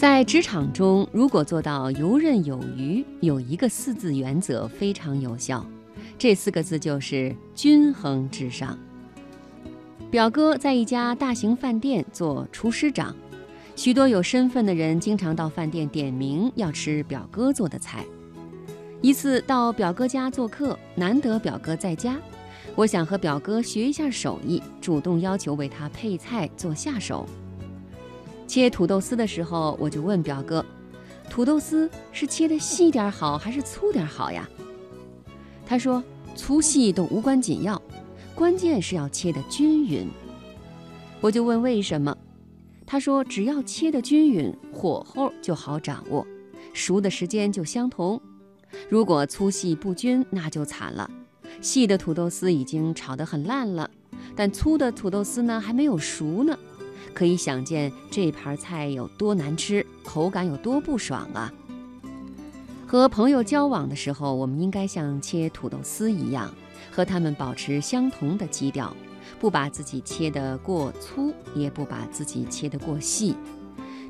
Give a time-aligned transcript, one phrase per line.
[0.00, 5.62] 在职场中，如果做到游刃有余，有一个四字原则非常有效，
[6.16, 8.78] 这四个字就是均衡至上。
[10.10, 13.14] 表哥在一家大型饭店做厨师长，
[13.76, 18.02] 许多有身份的人经常到饭店点名要吃表哥做的菜。
[19.02, 22.16] 一次到表哥家做客，难得表哥在家，
[22.74, 27.26] 我想和表哥学一下手艺，主动要求为他配菜做下手。
[28.50, 30.66] 切土豆丝的时候，我就问表哥
[31.30, 34.48] ：“土豆丝是切的细点好还是粗点好呀？”
[35.64, 36.02] 他说
[36.34, 37.80] ：“粗细都无关紧要，
[38.34, 40.08] 关键是要切得均匀。”
[41.22, 42.12] 我就问为什么，
[42.84, 46.26] 他说：“只要切得均匀，火候就好掌握，
[46.72, 48.20] 熟的时间就相同。
[48.88, 51.08] 如果粗细不均，那就惨了。
[51.60, 53.88] 细的土豆丝已经炒得很烂了，
[54.34, 56.58] 但粗的土豆丝呢还没有熟呢。”
[57.12, 61.52] 可以想见这盘菜有多难吃，口感有多不爽啊！
[62.86, 66.52] 和朋友交往的时候，我们应该像切土豆丝一样，
[66.90, 68.96] 和他们保持相同的基调，
[69.38, 73.36] 不把自己切得过粗，也不把自己切得过细，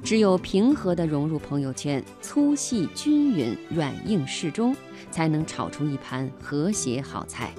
[0.02, 4.74] 只有平和地融入朋友圈，粗细均匀，软硬适中，
[5.10, 7.52] 才能炒出一盘和谐好菜。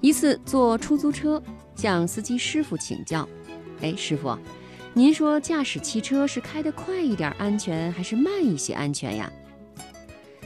[0.00, 1.40] 一次坐出租车，
[1.76, 3.28] 向司机师傅请教。
[3.82, 4.36] 哎，师傅，
[4.94, 9.30] 您说驾驶汽车是开得快一点安全，还是慢一些安全呀？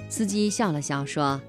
[0.09, 1.41] 司机笑了笑说：“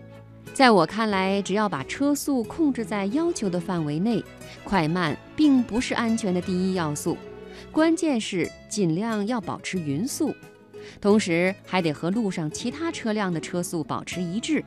[0.53, 4.23] 在我看来，只要把车速控制在要求的范围内，
[4.63, 7.17] 快慢并不是安全的第一要素，
[7.71, 10.35] 关键是尽量要保持匀速，
[11.01, 14.63] 同时还得和路上其他车辆的车速保持一致。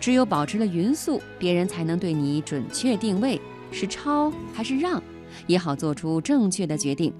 [0.00, 3.38] 只有保持了匀速，别人才能对你准确定位，
[3.70, 5.00] 是超还是让。”
[5.46, 7.12] 也好做出正确的决定。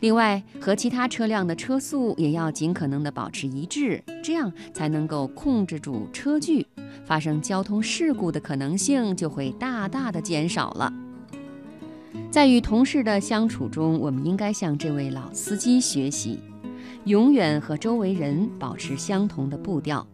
[0.00, 6.66] 另外，和其他车辆的车速也要尽可能的保持一致，这样才能够控制住车距，
[7.04, 10.90] 发生交通事故的可能性就会大大的减少了。
[12.30, 16.40] 在与同事的相处中，我们应该向这位老司机学习，
[17.04, 20.06] 永远和周围人保持相同的步调，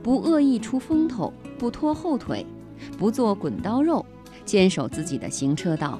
[0.00, 2.46] 不恶意出风头，不拖后腿，
[2.96, 4.06] 不做滚刀肉，
[4.44, 5.98] 坚守自己的行车道。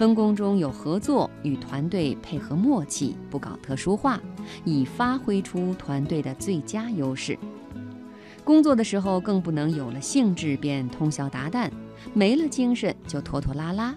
[0.00, 4.18] 分工中有合作，与团队配合默契，不搞特殊化，
[4.64, 7.38] 以发挥出团队的最佳优势。
[8.42, 11.70] 工作的时候更不能有了兴致便通宵达旦，
[12.14, 13.94] 没了精神就拖拖拉拉，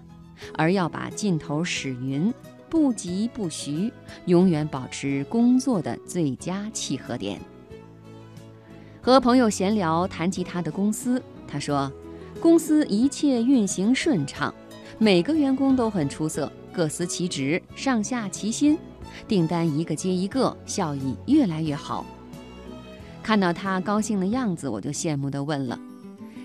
[0.55, 2.33] 而要把劲头使匀，
[2.69, 3.89] 不急不徐，
[4.25, 7.39] 永远保持工作的最佳契合点。
[9.01, 11.89] 和朋友闲聊，谈及他的公司，他说
[12.43, 14.53] ：“公司一切运行顺畅。”
[14.99, 18.77] 每个员工都很出色，各司其职，上下齐心，
[19.27, 22.05] 订单一个接一个，效益越来越好。
[23.21, 25.79] 看到他高兴的样子，我就羡慕地问了：“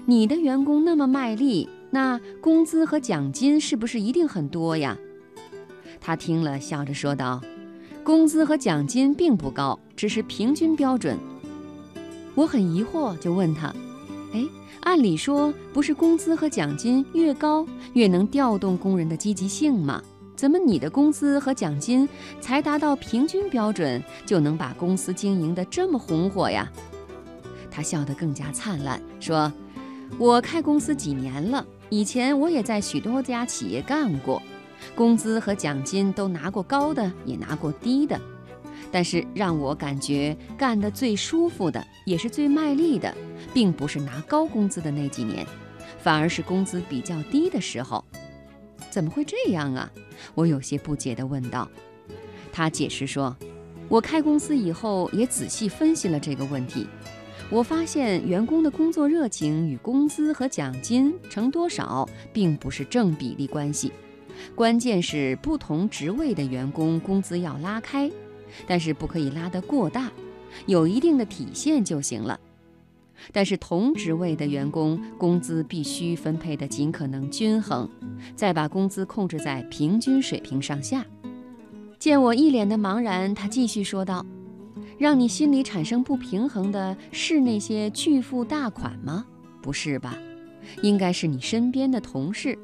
[0.07, 4.97] 你的员工那么卖力，那工资和奖金是不是一定很多呀？”
[6.01, 7.43] 他听了，笑着说道
[8.05, 11.19] ：“工资和奖金并不高，只是平均标准。”
[12.35, 13.75] 我很疑惑，就问他
[14.33, 14.47] ：“哎？”
[14.81, 20.03] 按理说，不是工资和奖金越高越能调动工人的积极性吗？
[20.37, 22.09] 怎么你的工资和奖金
[22.41, 26.71] 才达到平均标准，就能把公司经营得这么红火呀？
[27.71, 29.53] 他笑得更加灿烂，说
[30.17, 34.41] ：“我开公司几年了，以前我也在许多家企业干过，
[34.95, 38.19] 工资和奖金都拿过高的，也拿过低的。”
[38.91, 43.15] 但是让我感觉干得最舒服的，也是最卖力的，
[43.53, 45.47] 并不是拿高工资的那几年，
[45.99, 48.05] 反而是工资比较低的时候。
[48.91, 49.91] 怎么会这样啊？
[50.35, 51.69] 我有些不解地问道。
[52.51, 53.37] 他解释说
[53.89, 56.87] ：“我开公司以后也仔细分析了这个问题，
[57.51, 63.93] 我发现员工的工作热情与工资和奖金成多少并不是正比例关系，
[64.55, 68.11] 关键是不同职位的员工工资要拉开。”
[68.67, 70.11] 但是不可以拉得过大，
[70.67, 72.39] 有一定的体现就行了。
[73.33, 77.89] 但是同职位的员工工资必须分配的尽可能均衡，
[78.37, 81.05] 再把工资控制在平均水平上下。
[81.99, 84.25] 见我一脸的茫然，他继续说道
[84.99, 89.27] ：“让你心里产生不平衡的是那些巨富大款吗？
[89.61, 90.17] 不是吧？
[90.83, 92.57] 应该是你身边的同事。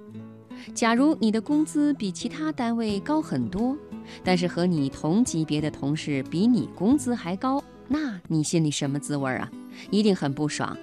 [0.73, 3.77] 假如你的工资比其他单位高很多。”
[4.23, 9.51] 但是和你同级别的同事比你工资还高，那你心里什么滋味啊？
[9.91, 10.77] 一定很不爽，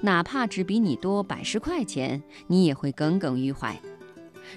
[0.00, 3.80] 哪怕只比你多百十块钱，你也会耿耿于怀。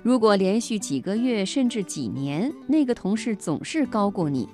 [0.04, 4.48] 如果连续几个月甚至几年，那个同事总是高过你，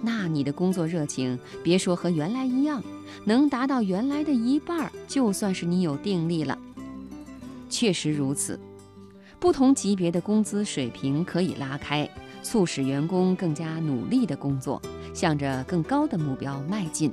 [0.00, 2.82] 那你的工作热情别说和原来一样，
[3.24, 6.58] 能达到原来的一半，就算是你有定力了。
[7.68, 8.58] 确实如此，
[9.38, 12.08] 不同级别的工资水平可以拉开，
[12.42, 14.80] 促使员工更加努力的工作，
[15.14, 17.12] 向着更高的目标迈进。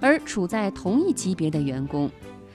[0.00, 2.10] 而处在同一级别的员工，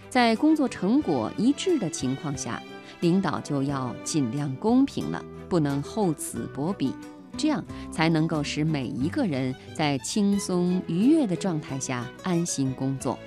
[0.10, 2.62] 在工作成果一致的情况下，
[3.02, 6.94] 领导就要尽量公平了，不能厚此薄彼，
[7.36, 13.20] 这样才能够使每一个人在轻松愉悦的状态下安心工作。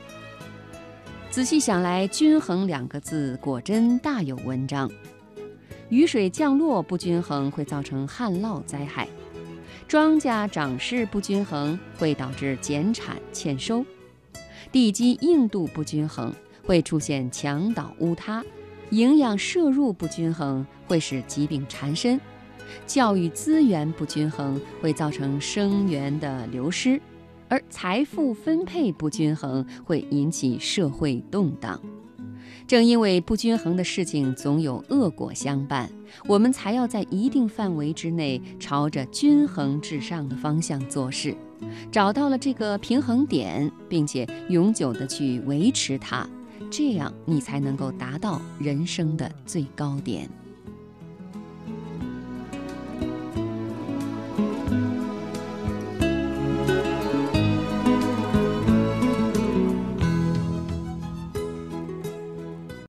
[1.30, 4.90] 仔细想来，“均衡”两个字果真大有文章。
[5.88, 9.06] 雨水降落不均衡会造成旱涝灾害，
[9.86, 13.84] 庄稼长势不均衡会导致减产欠收。
[14.72, 16.32] 地基硬度不均衡，
[16.64, 18.42] 会出现墙倒屋塌；
[18.90, 22.18] 营养摄入不均衡，会使疾病缠身；
[22.84, 27.00] 教育资源不均衡，会造成生源的流失；
[27.48, 31.80] 而财富分配不均衡，会引起社会动荡。
[32.66, 35.88] 正因为不均衡的事情总有恶果相伴，
[36.26, 41.34] 我们才要在一定范围之内，朝着均衡至上的方向做事。
[41.92, 46.28] 找到了这个平衡点，并且永久的去维持它，
[46.68, 50.28] 这样你才能够达到人生的最高点。